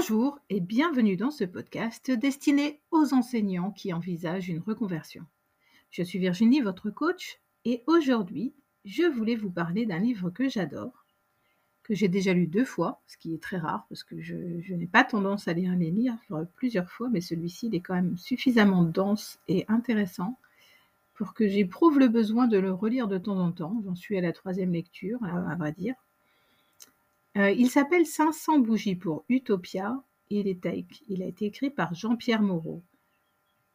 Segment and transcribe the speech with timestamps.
[0.00, 5.24] Bonjour et bienvenue dans ce podcast destiné aux enseignants qui envisagent une reconversion.
[5.90, 8.54] Je suis Virginie, votre coach, et aujourd'hui,
[8.84, 11.04] je voulais vous parler d'un livre que j'adore,
[11.82, 14.36] que j'ai déjà lu deux fois, ce qui est très rare parce que je,
[14.72, 18.84] n'ai pas tendance à lire les livres plusieurs fois, mais celui-ci est quand même suffisamment
[18.84, 20.38] dense et intéressant
[21.14, 23.82] pour que j'éprouve le besoin de le relire de temps en temps.
[23.84, 25.96] J'en suis à la troisième lecture, à vrai dire.
[27.38, 30.58] Euh, il s'appelle 500 bougies pour Utopia il,
[31.08, 32.82] il a été écrit par Jean-Pierre Moreau.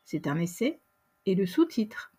[0.06, 0.80] C'est un essai
[1.26, 2.14] et le sous-titre,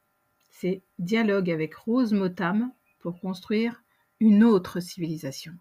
[0.51, 3.83] c'est Dialogue avec Rose Motam pour construire
[4.21, 5.53] une autre civilisation.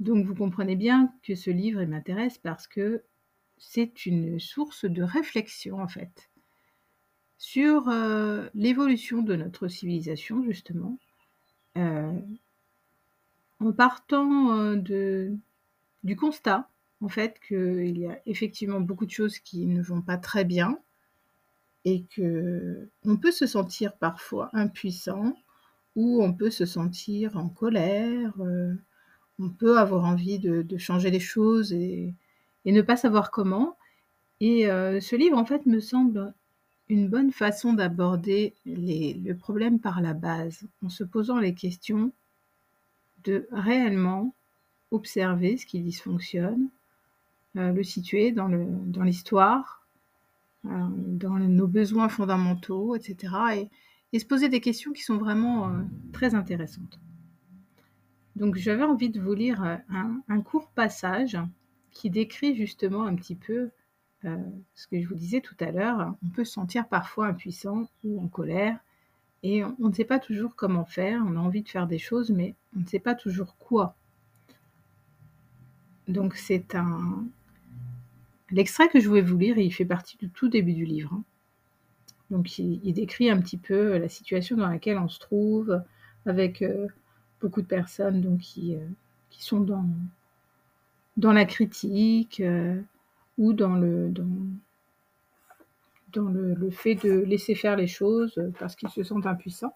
[0.00, 3.04] Donc vous comprenez bien que ce livre m'intéresse parce que
[3.56, 6.28] c'est une source de réflexion en fait
[7.38, 10.98] sur euh, l'évolution de notre civilisation justement,
[11.76, 12.12] euh,
[13.62, 15.30] en partant euh,
[16.02, 16.68] du constat,
[17.00, 20.78] en fait, qu'il y a effectivement beaucoup de choses qui ne vont pas très bien
[21.84, 25.36] et que on peut se sentir parfois impuissant
[25.96, 28.74] ou on peut se sentir en colère, euh,
[29.38, 32.14] on peut avoir envie de, changer les choses et,
[32.64, 33.76] ne pas savoir comment.
[34.40, 36.34] Et euh, ce livre, en fait, me semble
[36.88, 42.12] une bonne façon d'aborder le problème par la base, en se posant les questions
[43.24, 44.34] de réellement
[44.92, 46.68] observer ce qui dysfonctionne,
[47.56, 48.46] euh, le situer dans
[49.02, 49.86] l'histoire,
[50.64, 53.68] dans, euh, dans nos besoins fondamentaux, etc.
[54.12, 57.00] Et, se poser des questions qui sont vraiment euh, très intéressantes.
[58.36, 61.38] Donc j'avais envie de vous lire un, court passage
[61.90, 63.70] qui décrit justement un petit peu
[64.22, 66.14] ce que je vous disais tout à l'heure.
[66.24, 68.78] On peut se sentir parfois impuissant ou en colère
[69.42, 72.30] et on ne sait pas toujours comment faire, on a envie de faire des choses,
[72.30, 73.96] mais on ne sait pas toujours quoi.
[76.08, 77.24] Donc c'est un...
[78.50, 81.12] L'extrait que je voulais vous lire, il fait partie du tout début du livre.
[81.14, 81.24] Hein.
[82.30, 85.82] Donc il, décrit un petit peu la situation dans laquelle on se trouve,
[86.24, 86.86] avec euh,
[87.40, 88.86] beaucoup de personnes donc, qui, euh,
[89.30, 89.86] qui sont dans,
[91.16, 92.80] dans la critique euh,
[93.38, 94.12] ou dans le,
[96.12, 99.74] dans le, fait de laisser faire les choses parce qu'ils se sentent impuissants.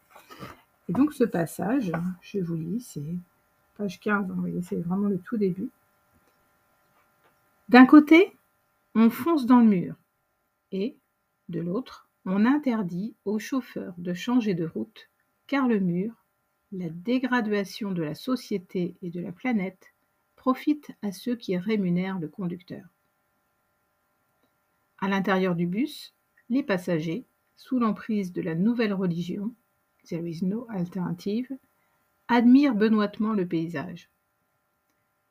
[0.88, 3.16] Et donc ce passage, je vous lis, c'est
[3.76, 5.68] page 15, hein, c'est vraiment le tout début.
[7.68, 8.36] D'un côté,
[8.94, 9.94] on fonce dans le mur
[10.72, 10.96] et,
[11.48, 15.08] de l'autre, on interdit aux chauffeurs de changer de route
[15.46, 16.12] car le mur,
[16.72, 19.92] la dégradation de la société et de la planète,
[20.34, 22.84] profite à ceux qui rémunèrent le conducteur.
[24.98, 26.15] À l'intérieur du bus,
[26.48, 27.24] les passagers,
[27.56, 29.54] sous l'emprise de la nouvelle religion,
[30.08, 31.48] there is no alternative,
[32.28, 34.10] admirent benoîtement le paysage.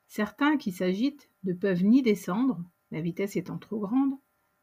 [0.07, 2.61] Certains qui s'agitent ne peuvent ni descendre,
[2.91, 4.13] la vitesse étant trop grande,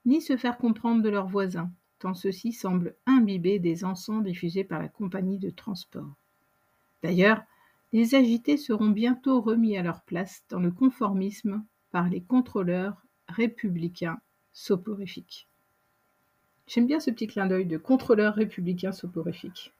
[0.05, 4.81] ni se faire comprendre de leurs voisins, tant ceux-ci semblent imbibés des encens diffusés par
[4.81, 6.15] la compagnie de transport.
[7.03, 7.43] D'ailleurs,
[7.93, 14.21] les agités seront bientôt remis à leur place dans le conformisme par les contrôleurs républicains
[14.53, 15.49] soporifiques.
[16.67, 19.73] J'aime bien ce petit clin d'œil de contrôleur républicain soporifique.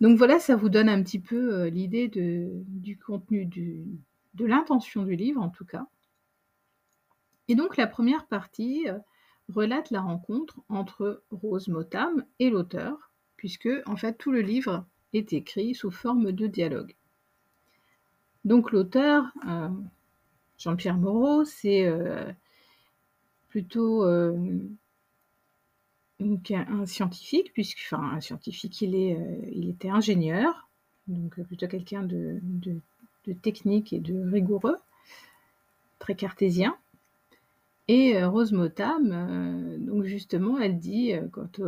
[0.00, 5.16] Donc voilà, ça vous donne un petit peu euh, l'idée du contenu de l'intention du
[5.16, 5.86] livre en tout cas.
[7.48, 8.98] Et donc la première partie euh,
[9.48, 15.32] relate la rencontre entre Rose Motam et l'auteur, puisque en fait tout le livre est
[15.32, 16.94] écrit sous forme de dialogue.
[18.44, 19.68] Donc l'auteur, euh,
[20.58, 21.86] Jean-Pierre Moreau, c'est
[23.56, 24.36] plutôt euh,
[26.20, 30.68] un scientifique, puisque, enfin, un scientifique, il, est, euh, il était ingénieur,
[31.06, 32.38] donc euh, plutôt quelqu'un de,
[33.40, 34.76] technique et de rigoureux,
[35.98, 36.76] très cartésien.
[37.88, 41.58] Et Rose Motam, donc justement, elle dit, quand,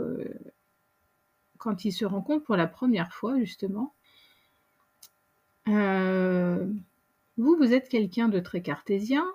[1.56, 3.94] quand il se rencontre pour la première fois, justement,
[5.64, 9.26] vous, vous êtes quelqu'un de très cartésien,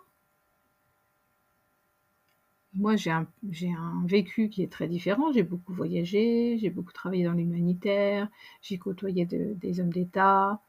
[2.75, 3.27] moi, j'ai un,
[4.05, 5.31] vécu qui est très différent.
[5.31, 8.29] J'ai beaucoup voyagé, j'ai beaucoup travaillé dans l'humanitaire,
[8.61, 10.59] j'ai côtoyé des hommes d'État.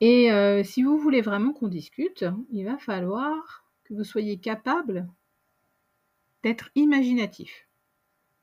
[0.00, 5.08] Et euh, si vous voulez vraiment qu'on discute, il va falloir que vous soyez capable
[6.42, 7.68] d'être imaginatif.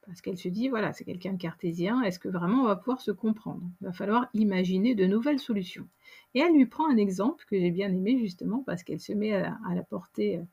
[0.06, 3.01] Parce qu'elle se dit, voilà, c'est quelqu'un de cartésien, est-ce que vraiment on va pouvoir
[3.01, 3.62] se comprendre?
[3.81, 5.88] Il va falloir imaginer de nouvelles solutions.
[6.33, 9.33] Et elle lui prend un exemple que j'ai bien aimé justement parce qu'elle se met
[9.33, 10.44] à, à la portée euh,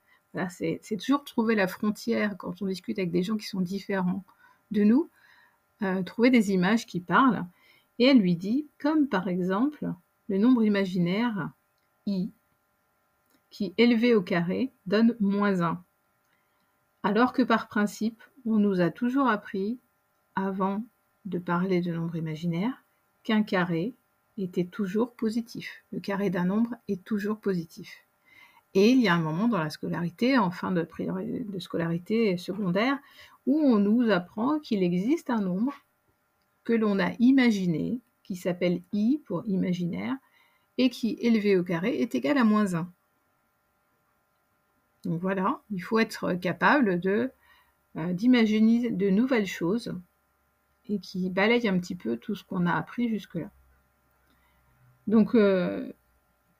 [0.49, 4.25] c'est toujours trouver la frontière quand on discute avec des gens qui sont différents
[4.71, 5.09] de nous,
[5.83, 7.47] euh, trouver des images qui parlent.
[7.99, 9.93] Et elle lui dit, comme par exemple
[10.29, 11.50] le nombre imaginaire
[12.06, 12.31] i,
[13.50, 15.83] qui élevé au carré donne moins 1.
[17.03, 19.79] Alors que par principe, on nous a toujours appris,
[20.35, 20.85] avant
[21.25, 22.85] de parler de nombre imaginaire,
[23.23, 23.94] qu'un carré
[24.39, 25.85] était toujours positif.
[25.93, 28.06] Le carré d'un nombre est toujours positif.
[28.76, 30.87] Et il y a un moment dans la scolarité, en fin de,
[31.61, 32.99] scolarité secondaire,
[33.46, 35.73] où on nous apprend qu'il existe un nombre
[36.62, 40.14] que l'on a imaginé, qui s'appelle i pour imaginaire,
[40.76, 42.93] et qui, élevé au carré, est égal à moins 1.
[45.05, 47.31] Donc voilà, il faut être capable de
[47.96, 49.94] euh, d'imaginer de nouvelles choses
[50.87, 53.50] et qui balayent un petit peu tout ce qu'on a appris jusque-là.
[55.06, 55.90] Donc euh,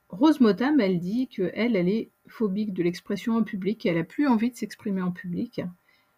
[0.09, 4.27] Rose Motam, elle dit qu'elle, elle est phobique de l'expression en public, elle a plus
[4.27, 5.61] envie de s'exprimer en public,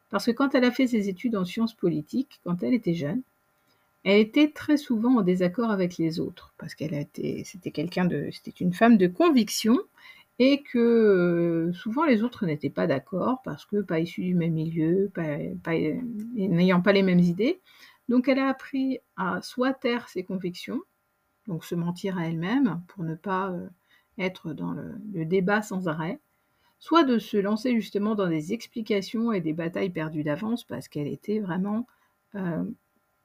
[0.10, 3.22] parce que quand elle a fait ses études en sciences politiques, quand elle était jeune,
[4.04, 8.30] elle était très souvent en désaccord avec les autres, parce qu'elle était, c'était quelqu'un de,
[8.32, 9.78] c'était une femme de conviction,
[10.40, 14.54] et que euh, souvent les autres n'étaient pas d'accord parce que pas issus du même
[14.54, 15.12] milieu,
[16.36, 17.60] n'ayant pas les mêmes idées.
[18.08, 20.82] Donc elle a appris à soit taire ses convictions,
[21.48, 23.68] donc se mentir à elle-même pour ne pas euh,
[24.20, 26.20] être dans le, débat sans arrêt,
[26.80, 31.08] soit de se lancer justement dans des explications et des batailles perdues d'avance parce qu'elle
[31.08, 31.88] était vraiment
[32.36, 32.64] euh,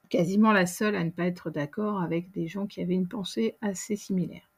[0.08, 3.56] quasiment la seule à ne pas être d'accord avec des gens qui avaient une pensée
[3.60, 4.48] assez similaire.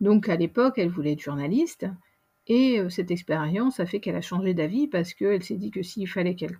[0.00, 1.86] Donc à l'époque, elle voulait être journaliste,
[2.48, 5.82] et euh, cette expérience a fait qu'elle a changé d'avis parce qu'elle s'est dit que
[5.82, 6.58] s'il fallait qu'elle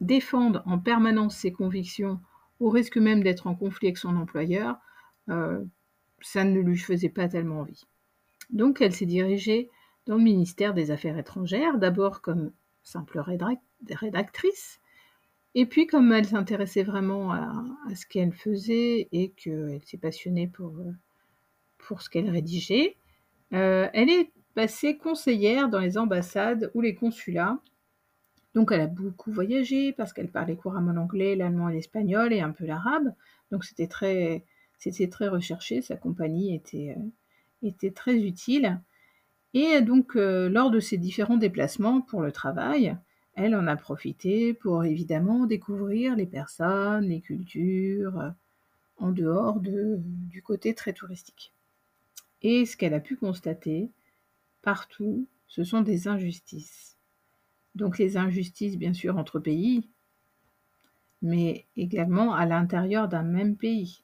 [0.00, 2.20] défende en permanence ses convictions,
[2.60, 4.76] au risque même d'être en conflit avec son employeur,
[5.28, 5.62] euh,
[6.22, 7.86] ça ne lui faisait pas tellement envie.
[8.50, 9.70] Donc elle s'est dirigée
[10.06, 12.52] dans le ministère des Affaires étrangères, d'abord comme
[12.82, 13.22] simple
[13.90, 14.80] rédactrice,
[15.54, 17.64] et puis comme elle s'intéressait vraiment à,
[17.94, 20.92] ce qu'elle faisait et qu'elle s'est passionnée pour euh,
[21.78, 22.96] pour ce qu'elle rédigeait.
[23.52, 27.58] Euh, elle est passée conseillère dans les ambassades ou les consulats.
[28.54, 32.50] Donc elle a beaucoup voyagé parce qu'elle parlait couramment l'anglais, l'allemand et l'espagnol et un
[32.50, 33.12] peu l'arabe.
[33.50, 34.44] Donc c'était très,
[34.80, 36.96] c'était très recherché, sa compagnie était,
[37.62, 38.80] euh, très utile.
[39.54, 42.96] Et donc euh, lors de ses différents déplacements pour le travail,
[43.34, 48.32] elle en a profité pour évidemment découvrir les personnes, les cultures,
[48.96, 51.52] en dehors de, du côté très touristique.
[52.42, 53.90] Et ce qu'elle a pu constater,
[54.62, 56.96] partout, ce sont des injustices.
[57.74, 59.88] Donc les injustices, bien sûr, entre pays,
[61.22, 64.02] mais également à l'intérieur d'un même pays.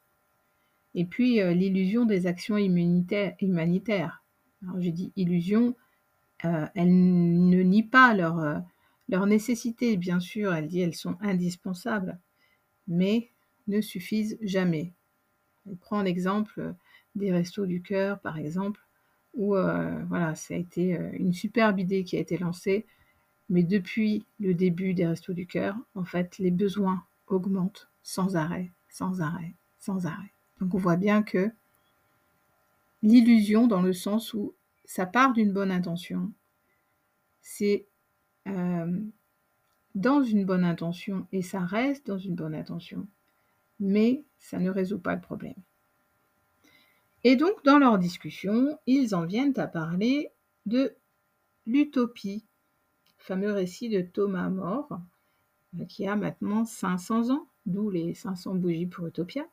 [0.97, 4.23] Et puis euh, l'illusion des actions humanitaires.
[4.63, 5.75] Alors j'ai dit illusion,
[6.43, 8.57] euh, elle ne nie pas leur, euh,
[9.07, 12.19] leur nécessité, bien sûr, elle dit elles sont indispensables,
[12.87, 13.29] mais
[13.67, 14.91] ne suffisent jamais.
[15.67, 16.73] Elle prend l'exemple
[17.13, 18.81] des restos du cœur, par exemple,
[19.35, 22.87] où voilà, ça a été une superbe idée qui a été lancée,
[23.49, 28.71] mais depuis le début des restos du cœur, en fait, les besoins augmentent sans arrêt,
[28.89, 30.31] sans arrêt, sans arrêt.
[30.59, 31.51] Donc on voit bien que
[33.03, 34.53] l'illusion, dans le sens où
[34.85, 36.31] ça part d'une bonne intention,
[37.41, 37.85] c'est
[38.47, 39.01] euh,
[39.95, 43.07] dans une bonne intention et ça reste dans une bonne intention,
[43.79, 45.55] mais ça ne résout pas le problème.
[47.23, 50.29] Et donc, dans leur discussion, ils en viennent à parler
[50.65, 50.95] de
[51.65, 52.45] l'utopie,
[53.17, 54.99] fameux récit de Thomas More,
[55.79, 59.45] euh, qui a maintenant 500 ans, d'où les 500 bougies pour Utopia.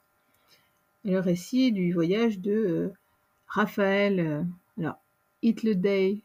[1.04, 2.92] Le récit du voyage de euh,
[3.46, 4.42] Raphaël, euh,
[4.78, 4.98] alors,
[5.42, 6.22] Day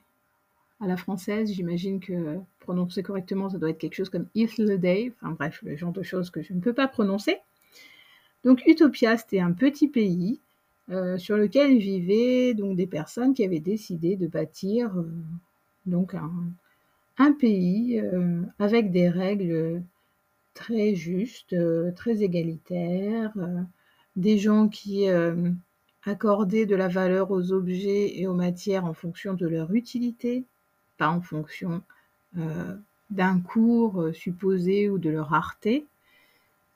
[0.80, 5.32] à la française, j'imagine que prononcer correctement, ça doit être quelque chose comme Day, enfin
[5.32, 7.36] bref, le genre de choses que je ne peux pas prononcer.
[8.46, 10.40] Donc Utopia, c'était un petit pays
[10.90, 14.94] euh, sur lequel vivaient donc des personnes qui avaient décidé de bâtir
[15.86, 16.16] donc
[17.18, 18.02] un, pays
[18.58, 19.84] avec des règles
[20.54, 21.56] très justes,
[21.96, 23.34] très égalitaires,
[24.20, 25.08] des gens qui
[26.06, 30.46] accordaient de la valeur aux objets et aux matières en fonction de leur utilité,
[30.98, 31.82] pas en fonction
[33.10, 35.86] d'un cours supposé ou de leur rareté.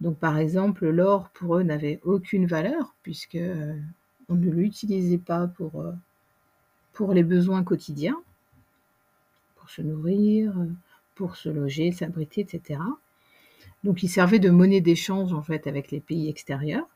[0.01, 3.37] Donc par exemple, l'or pour eux n'avait aucune valeur puisque
[4.29, 5.91] on ne l'utilisait pas pour, euh,
[6.93, 8.21] pour les besoins quotidiens,
[9.55, 10.53] pour se nourrir,
[11.15, 12.79] pour se loger, s'abriter, etc.
[13.83, 16.87] Donc il servait de monnaie d'échange en fait avec les pays extérieurs.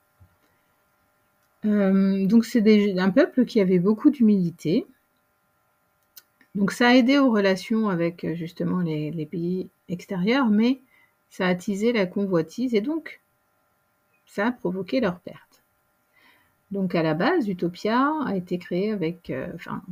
[1.67, 4.85] Euh, donc c'est un peuple qui avait beaucoup d'humilité.
[6.55, 10.81] Donc ça a aidé aux relations avec justement les, pays extérieurs, mais
[11.29, 13.21] ça a attisé la convoitise et donc
[14.25, 15.61] ça a provoqué leur perte.
[16.71, 19.47] Donc à la base, Utopia a été créé avec, euh,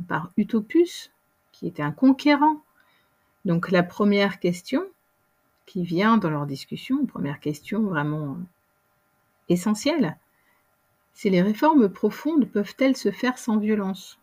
[0.08, 1.10] par Utopus,
[1.52, 2.60] qui était un conquérant.
[3.44, 4.84] Donc la première question
[5.66, 8.36] qui vient dans leur discussion, première question vraiment
[9.48, 10.16] essentielle,
[11.16, 14.20] c'est les réformes profondes peuvent-elles se faire sans violence?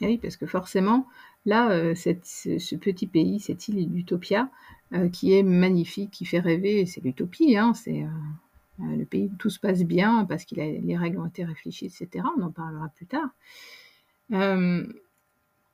[0.00, 1.08] Eh Oui, parce que forcément,
[1.44, 4.48] là, euh, ce, petit pays, cette île d'Utopia,
[4.92, 9.36] euh, qui est magnifique, qui fait rêver, c'est l'utopie, hein, c'est euh, le pays où
[9.38, 12.24] tout se passe bien parce que les règles ont été réfléchies, etc.
[12.38, 13.30] On en parlera plus tard.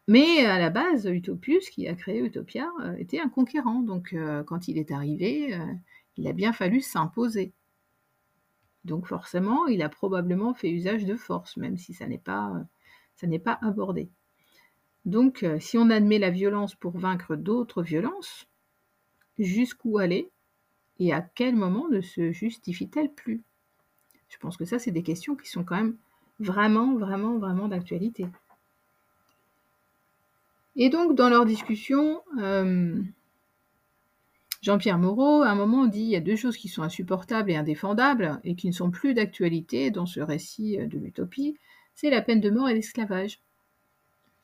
[0.08, 3.80] mais à la base, Utopius, qui a créé Utopia, était un conquérant.
[3.80, 4.16] Donc,
[4.46, 5.58] quand il est arrivé,
[6.16, 7.52] il a bien fallu s'imposer.
[8.86, 12.52] Donc forcément, il a probablement fait usage de force, même si ça n'est pas,
[13.24, 14.08] n'est pas abordé.
[15.04, 18.46] Donc, euh, si on admet la violence pour vaincre d'autres violences,
[19.38, 20.30] jusqu'où aller
[20.98, 23.42] et à quel moment ne se justifie-t-elle plus?
[24.28, 25.96] Je pense que ça, c'est des questions qui sont quand même
[26.38, 28.26] vraiment, vraiment, vraiment d'actualité.
[30.76, 33.00] Et donc, dans leur discussion, euh,
[34.62, 37.56] Jean-Pierre Moreau, à un moment, dit il y a deux choses qui sont insupportables et
[37.56, 41.56] indéfendables et qui ne sont plus d'actualité dans ce récit euh, de l'utopie,
[41.94, 43.40] c'est la peine de mort et l'esclavage.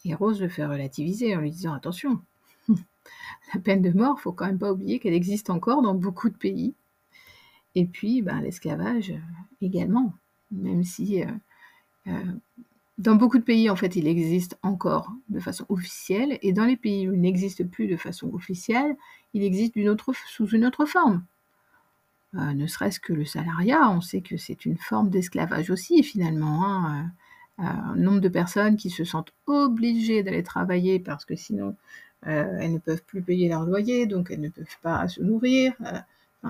[0.04, 2.21] Et Rose le fait relativiser en lui disant attention,
[2.69, 6.37] la peine de mort, faut quand même pas oublier qu'elle existe encore dans beaucoup de
[6.37, 6.75] pays.
[7.75, 9.19] Et puis, ben, l'esclavage euh,
[9.61, 10.12] également,
[10.50, 12.12] même si euh,
[13.02, 16.76] dans beaucoup de pays, en fait, il existe encore de façon officielle, et dans les
[16.76, 18.97] pays où il n'existe plus de façon officielle,
[19.35, 19.75] il existe
[20.26, 21.25] sous une autre forme.
[22.35, 26.64] Euh, ne serait-ce que le salariat, on sait que c'est une forme d'esclavage aussi, finalement.
[26.66, 27.11] Hein.
[27.59, 31.76] Euh, un nombre de personnes qui se sentent obligées d'aller travailler parce que sinon,
[32.26, 35.75] euh, elles ne peuvent plus payer leur loyer, donc elles ne peuvent pas se nourrir.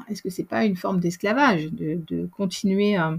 [0.09, 3.19] Est-ce que c'est pas une forme d'esclavage de, continuer à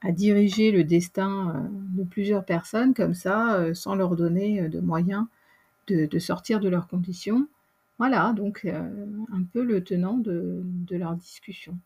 [0.00, 4.68] à diriger le destin euh, de plusieurs personnes comme ça, euh, sans leur donner euh,
[4.68, 5.26] de moyens
[5.88, 7.48] de, sortir de leurs conditions.
[7.96, 11.78] Voilà, donc un peu le tenant de, leur discussion.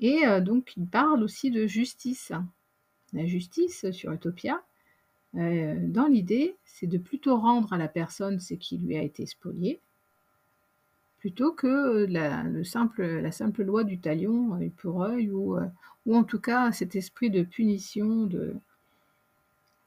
[0.00, 2.32] Et donc il parle aussi de justice.
[3.12, 4.62] La justice sur Utopia,
[5.34, 9.80] dans l'idée, c'est de plutôt rendre à la personne ce qui lui a été spolié,
[11.24, 15.64] plutôt que la, le simple, la simple loi du talion, œil pour œil, ou, euh,
[16.04, 18.54] ou en tout cas cet esprit de punition, de,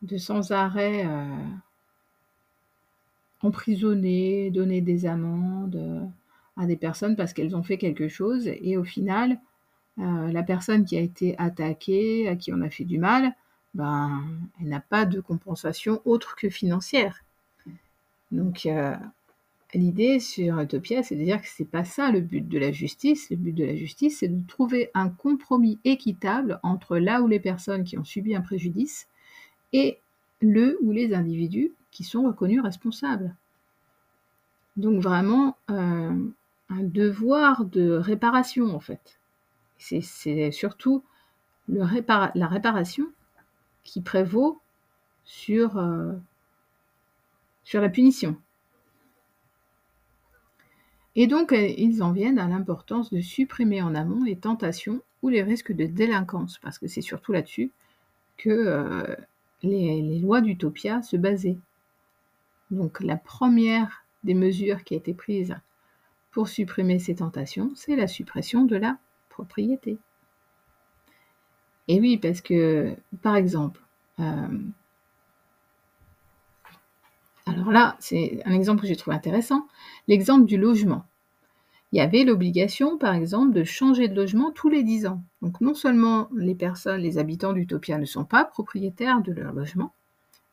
[0.01, 1.27] de sans arrêt euh,
[3.43, 6.03] emprisonner, donner des amendes euh,
[6.59, 9.37] à des personnes parce qu'elles ont fait quelque chose, et au final,
[9.97, 13.35] la personne qui a été attaquée, à qui on a fait du mal,
[13.75, 14.23] ben,
[14.59, 17.23] elle n'a pas de compensation autre que financière.
[18.31, 18.67] Donc,
[19.73, 23.29] L'idée sur Utopia, c'est de dire que c'est pas ça le but de la justice.
[23.29, 27.39] Le but de la justice, c'est de trouver un compromis équitable entre là où les
[27.39, 29.07] personnes qui ont subi un préjudice
[29.73, 29.99] et
[30.39, 33.35] le ou les individus qui sont reconnus responsables.
[34.77, 36.15] Donc vraiment euh,
[36.69, 39.19] un devoir de réparation en fait.
[39.79, 41.03] C'est surtout
[41.67, 43.05] la réparation
[43.83, 44.59] qui prévaut
[45.25, 46.13] sur, euh,
[47.63, 48.37] sur la punition.
[51.19, 55.29] Et donc, euh, ils en viennent à l'importance de supprimer en amont les tentations ou
[55.29, 57.71] les risques de délinquance, parce que c'est surtout là-dessus
[58.37, 59.15] que euh,
[59.63, 61.57] les, lois d'Utopia se basaient.
[62.69, 65.55] Donc, la première des mesures qui a été prise
[66.29, 69.97] pour supprimer ces tentations, c'est la suppression de la propriété.
[71.87, 73.81] Et oui, parce que, par exemple,
[74.19, 74.47] euh,
[77.47, 79.67] alors là, c'est un exemple que j'ai trouvé intéressant,
[80.07, 81.05] l'exemple du logement.
[81.91, 85.21] Il y avait l'obligation, par exemple, de changer de logement tous les 10 ans.
[85.41, 89.93] Donc non seulement les personnes, les habitants d'Utopia ne sont pas propriétaires de leur logement,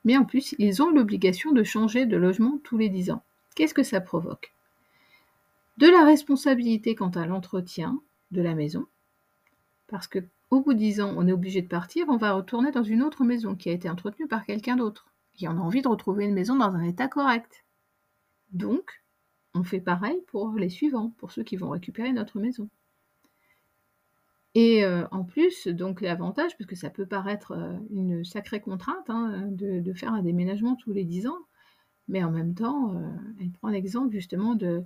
[0.05, 3.23] mais en plus, ils ont l'obligation de changer de logement tous les 10 ans.
[3.57, 4.53] Qu'est-ce que ça provoque?
[5.79, 7.99] De la responsabilité quant à l'entretien
[8.31, 8.87] de la maison,
[9.89, 10.21] parce que
[10.51, 13.03] au bout de 10 ans, on est obligé de partir, on va retourner dans une
[13.03, 15.07] autre maison qui a été entretenue par quelqu'un d'autre.
[15.41, 17.65] Et on a envie de retrouver une maison dans un état correct.
[18.53, 19.03] Donc,
[19.55, 22.69] on fait pareil pour les suivants, pour ceux qui vont récupérer notre maison.
[24.55, 29.09] Et euh, en plus, donc l'avantage, parce que ça peut paraître euh, une sacrée contrainte
[29.11, 31.39] hein, de, faire un déménagement tous les 10 ans,
[32.07, 33.11] mais en même temps, euh,
[33.41, 34.85] elle prend l'exemple justement de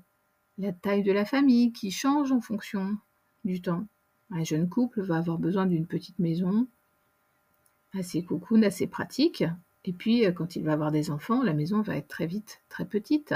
[0.56, 2.96] la taille de la famille qui change en fonction
[3.44, 3.86] du temps.
[4.30, 6.66] Un jeune couple va avoir besoin d'une petite maison
[7.94, 9.44] assez cocoon, assez pratique,
[9.88, 12.61] et puis, euh, quand il va avoir des enfants, la maison va être très vite
[12.68, 13.33] très petite.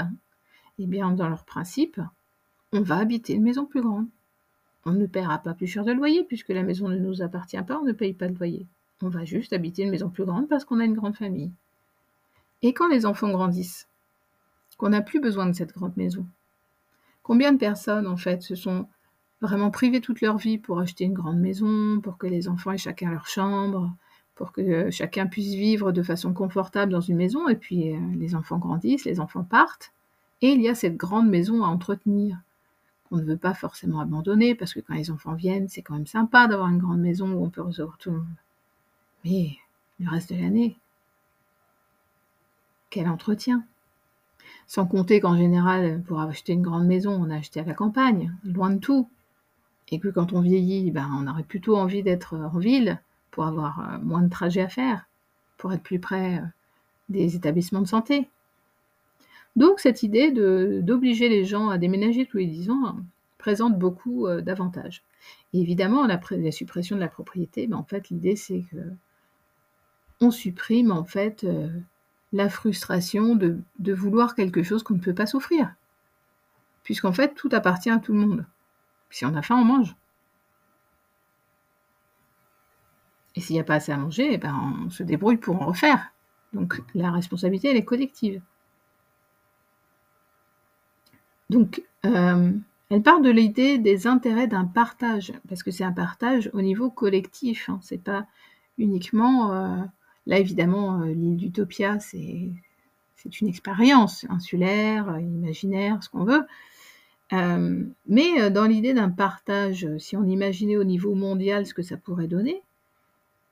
[0.77, 1.99] Eh bien, dans leur principe,
[2.71, 4.05] on va habiter une maison plus grande.
[4.85, 7.79] On ne paiera pas plus cher de loyer puisque la maison ne nous appartient pas,
[7.79, 8.67] on ne paye pas de loyer.
[9.01, 11.51] on va juste habiter une maison plus grande parce qu'on a une grande famille.
[12.61, 13.87] Et quand les enfants grandissent,
[14.77, 16.23] qu'on n'a plus besoin de cette grande maison,
[17.23, 18.87] combien de personnes en fait se sont
[19.41, 22.77] vraiment privées toute leur vie pour acheter une grande maison, pour que les enfants aient
[22.77, 23.91] chacun leur chambre,
[24.35, 28.35] pour que chacun puisse vivre de façon confortable dans une maison, et puis euh, les
[28.35, 29.93] enfants grandissent, les enfants partent,
[30.41, 32.37] et il y a cette grande maison à entretenir
[33.09, 36.07] qu'on ne veut pas forcément abandonner, parce que quand les enfants viennent, c'est quand même
[36.07, 38.35] sympa d'avoir une grande maison où on peut recevoir tout le monde.
[39.23, 39.51] Mais
[39.99, 40.77] le reste de l'année,
[42.89, 43.63] quel entretien
[44.67, 48.35] Sans compter qu'en général, pour acheter une grande maison, on a acheté à la campagne,
[48.43, 49.09] loin de tout.
[49.89, 52.99] Et que quand on vieillit, ben, on aurait plutôt envie d'être en ville
[53.33, 55.09] pour avoir euh, moins de trajets à faire,
[55.57, 56.41] pour être plus près euh,
[57.09, 58.29] des établissements de santé.
[59.55, 60.31] Donc cette idée
[60.81, 63.03] d'obliger les gens à déménager tous les 10 ans hein,
[63.39, 65.03] présente beaucoup euh, d'avantages.
[65.51, 68.77] Évidemment, la, la, suppression de la propriété, ben, en fait, l'idée c'est que
[70.21, 71.45] on supprime en fait
[72.31, 73.57] la frustration de,
[73.93, 75.73] vouloir quelque chose qu'on ne peut pas s'offrir.
[76.83, 78.45] Puisqu'en fait, tout appartient à tout le monde.
[79.09, 79.95] Si on a faim, on mange.
[83.35, 85.65] Et s'il n'y a pas assez à manger, eh ben, on se débrouille pour en
[85.65, 86.13] refaire.
[86.53, 88.41] Donc la responsabilité, elle est collective.
[91.49, 92.51] Donc, euh,
[92.89, 96.89] elle part de l'idée des intérêts d'un partage, parce que c'est un partage au niveau
[96.89, 97.69] collectif.
[97.69, 98.25] Hein, c'est pas
[98.77, 99.53] uniquement.
[99.53, 99.77] Euh,
[100.25, 102.49] là, évidemment, euh, l'île d'Utopia, c'est,
[103.15, 106.45] c'est une expérience insulaire, imaginaire, ce qu'on veut.
[108.07, 112.27] mais dans l'idée d'un partage, si on imaginait au niveau mondial ce que ça pourrait
[112.27, 112.61] donner,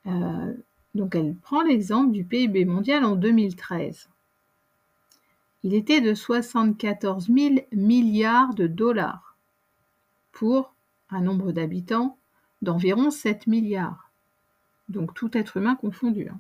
[0.08, 0.54] euh,
[0.96, 4.10] donc elle prend l'exemple du PIB mondial en 2013.
[5.64, 9.38] Il était de 74 000 milliards de dollars
[10.32, 10.74] pour
[11.10, 12.18] un nombre d'habitants
[12.62, 14.12] d'environ 7 milliards.
[14.90, 16.30] Donc tout être humain confondu.
[16.30, 16.40] Hein.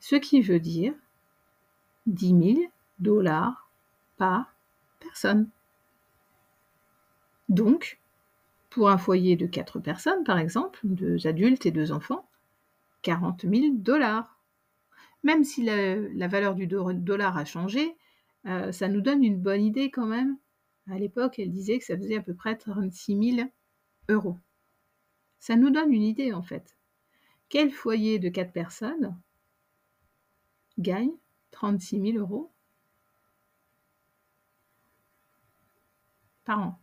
[0.00, 0.94] Ce qui veut dire
[2.06, 2.60] 10 000
[2.98, 3.70] dollars
[4.16, 4.54] par
[4.98, 5.48] personne.
[7.48, 8.00] Donc,
[8.72, 12.26] pour un foyer de quatre personnes, par exemple, deux adultes et deux enfants,
[13.02, 14.40] 40 000 dollars.
[15.22, 17.94] Même si la, valeur du dollar a changé,
[18.46, 20.38] euh, ça nous donne une bonne idée quand même.
[20.90, 23.48] À l'époque, elle disait que ça faisait à peu près 36 000
[24.08, 24.38] euros.
[25.38, 26.76] Ça nous donne une idée en fait.
[27.50, 29.14] Quel foyer de quatre personnes
[30.78, 31.12] gagne
[31.50, 32.50] 36 000 euros
[36.44, 36.81] par an?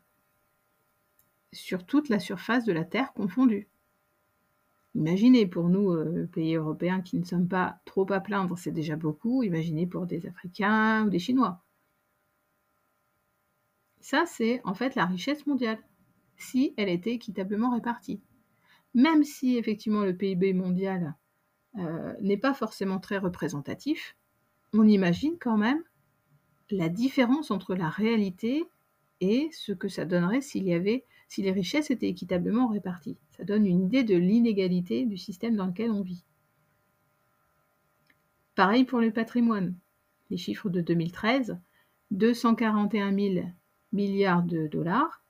[1.53, 3.67] Sur toute la surface de la Terre confondue.
[4.95, 8.95] Imaginez pour nous, euh, pays européens qui ne sommes pas trop à plaindre, c'est déjà
[8.95, 9.43] beaucoup.
[9.43, 11.61] Imaginez pour des Africains ou des Chinois.
[14.01, 15.79] Ça, c'est en fait la richesse mondiale,
[16.37, 18.21] si elle était équitablement répartie.
[18.95, 21.15] Même si effectivement le PIB mondial
[21.77, 24.15] euh, n'est pas forcément très représentatif,
[24.73, 25.83] on imagine quand même
[26.71, 28.65] la différence entre la réalité
[29.21, 33.17] et ce que ça donnerait s'il y avait si les richesses étaient équitablement réparties.
[33.37, 36.25] Ça donne une idée de l'inégalité du système dans lequel on vit.
[38.55, 39.75] Pareil pour le patrimoine.
[40.31, 41.57] Les chiffres de 2013,
[42.11, 43.45] 241 000
[43.93, 45.23] milliards de dollars,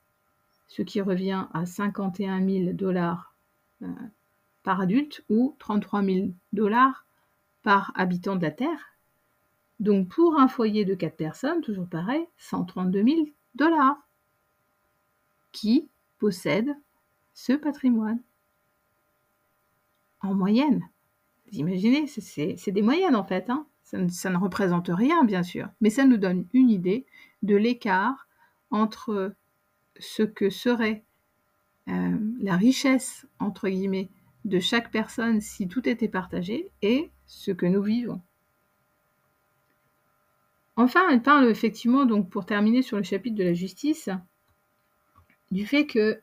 [0.68, 3.34] ce qui revient à 51 000 dollars
[3.82, 3.88] euh,
[4.62, 7.06] par adulte ou 33 000 dollars
[7.62, 8.96] par habitant de la Terre.
[9.80, 13.96] Donc pour un foyer de 4 personnes, toujours pareil, 132 000 dollars
[15.52, 15.89] qui
[16.20, 16.76] possède
[17.34, 18.20] ce patrimoine.
[20.20, 20.88] En moyenne.
[21.50, 23.50] Vous imaginez, c'est des moyennes en fait.
[23.50, 23.66] Hein.
[23.82, 27.06] Ça, ne, représente rien, bien sûr, mais ça nous donne une idée
[27.42, 28.28] de l'écart
[28.70, 29.34] entre
[29.98, 31.02] ce que serait
[31.88, 34.08] euh, la richesse, entre guillemets,
[34.44, 38.20] de chaque personne si tout était partagé et ce que nous vivons.
[40.76, 44.08] Enfin, elle parle effectivement, donc pour terminer sur le chapitre de la justice,
[45.50, 46.20] du fait que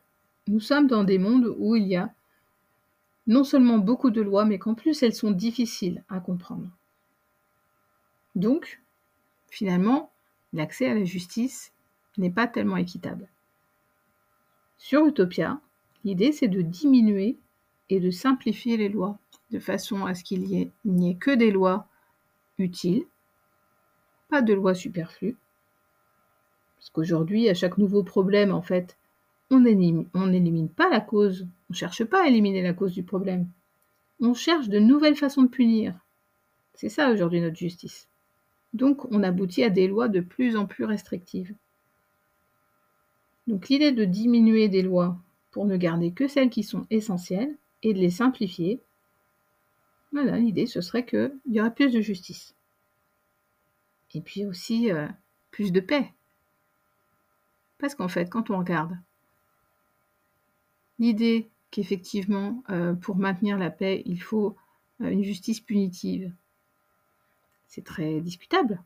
[0.48, 2.14] nous sommes dans des mondes où il y a
[3.28, 6.70] non seulement beaucoup de lois, mais qu'en plus elles sont difficiles à comprendre.
[8.36, 8.82] Donc,
[9.50, 10.12] finalement,
[10.54, 11.74] l'accès à la justice
[12.18, 13.28] n'est pas tellement équitable.
[14.78, 15.60] Sur Utopia,
[16.06, 17.38] l'idée c'est de diminuer
[17.90, 19.18] et de simplifier les lois,
[19.52, 21.88] de façon à ce qu'il n'y ait que des lois
[22.58, 23.06] utiles,
[24.30, 25.38] pas de lois superflues.
[26.78, 28.98] Parce qu'aujourd'hui, à chaque nouveau problème, en fait,
[29.50, 33.48] on n'élimine pas la cause, on ne cherche pas à éliminer la cause du problème.
[34.20, 35.98] On cherche de nouvelles façons de punir.
[36.74, 38.08] C'est ça aujourd'hui notre justice.
[38.74, 41.56] Donc on aboutit à des lois de plus en plus restrictives.
[43.48, 45.18] Donc l'idée de diminuer des lois
[45.52, 48.82] pour ne garder que celles qui sont essentielles et de les simplifier,
[50.12, 52.56] Voilà, l'idée, ce serait qu'il y aurait plus de justice.
[54.14, 55.08] Et puis aussi euh,
[55.52, 56.14] plus de paix.
[57.78, 58.98] Parce qu'en fait, quand on regarde
[61.00, 64.56] l'idée qu'effectivement, euh, pour maintenir la paix, il faut
[65.02, 66.32] euh, une justice punitive,
[67.68, 68.82] c'est très discutable.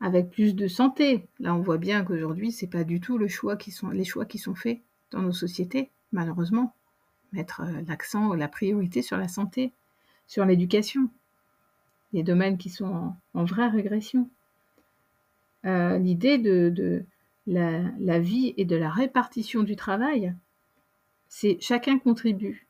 [0.00, 3.56] Avec plus de santé, là on voit bien qu'aujourd'hui, c'est pas du tout les choix
[3.56, 4.80] qui sont faits
[5.10, 6.74] dans nos sociétés, malheureusement.
[7.32, 9.72] Mettre euh, l'accent, la priorité sur la santé,
[10.26, 11.08] sur l'éducation,
[12.12, 14.28] les domaines qui sont en, vraie régression.
[15.62, 17.04] L'idée de,
[17.46, 20.34] la, vie et de la répartition du travail,
[21.28, 22.68] c'est chacun contribue.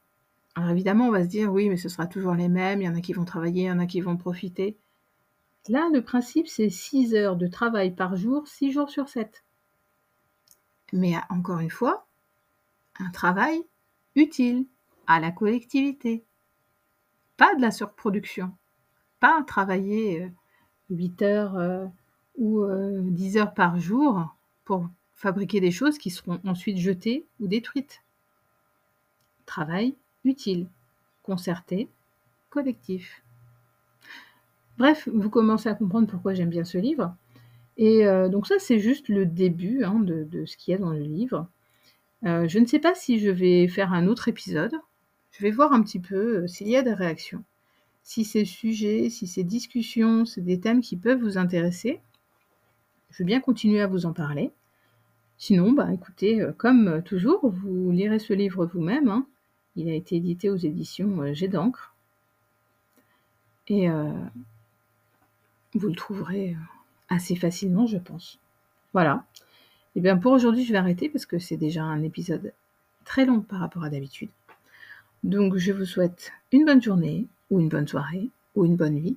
[0.55, 2.89] Alors évidemment, on va se dire oui, mais ce sera toujours les mêmes, il y
[2.89, 4.77] en a qui vont travailler, il y en a qui vont profiter.
[5.69, 9.45] Là, le principe, c'est 6 heures de travail par jour, 6 jours sur 7.
[10.93, 12.07] Mais encore une fois,
[12.99, 13.63] un travail
[14.17, 14.67] utile
[15.07, 16.25] à la collectivité.
[17.37, 18.53] Pas de la surproduction.
[19.21, 20.33] Pas travailler
[20.91, 21.87] 8 euh, heures euh,
[22.37, 22.65] ou
[23.11, 24.35] 10 euh, heures par jour
[24.71, 28.05] pour fabriquer des choses qui seront ensuite jetées ou détruites.
[29.45, 30.69] Travail utile,
[31.25, 31.89] concerté,
[32.51, 33.25] collectif.
[34.79, 37.17] Bref, vous commencez à comprendre pourquoi j'aime bien ce livre.
[37.79, 40.93] Et euh, donc ça, c'est juste le début hein, de, ce qu'il y a dans
[40.93, 41.49] le livre.
[42.25, 44.77] Euh, je ne sais pas si je vais faire un autre épisode.
[45.33, 47.43] Je vais voir un petit peu euh, s'il y a des réactions.
[48.05, 52.01] Si ces sujets, si ces discussions, c'est des thèmes qui peuvent vous intéresser.
[53.11, 54.53] Je veux bien continuer à vous en parler.
[55.41, 59.09] Sinon, bah, écoutez, euh, comme euh, toujours, vous lirez ce livre vous-même.
[59.09, 59.27] Hein.
[59.75, 61.95] Il a été édité aux éditions euh, J'ai d'encre.
[63.69, 63.89] Et
[65.75, 66.57] vous le trouverez
[67.09, 68.41] assez facilement, je pense.
[68.93, 69.25] Voilà.
[69.95, 72.53] Et eh bien pour aujourd'hui, je vais arrêter parce que c'est déjà un épisode
[73.05, 74.31] très long par rapport à d'habitude.
[75.23, 79.17] Donc je vous souhaite une bonne journée, ou une bonne soirée, ou une bonne nuit.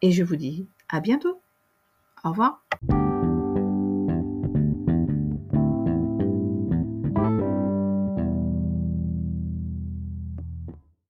[0.00, 1.38] Et je vous dis à bientôt.
[2.24, 2.62] Au revoir.